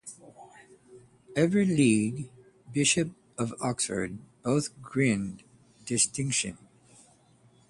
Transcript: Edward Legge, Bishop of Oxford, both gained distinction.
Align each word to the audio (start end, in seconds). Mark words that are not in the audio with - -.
Edward 1.35 1.67
Legge, 1.67 2.31
Bishop 2.73 3.11
of 3.37 3.53
Oxford, 3.61 4.17
both 4.41 4.69
gained 4.91 5.43
distinction. 5.85 6.57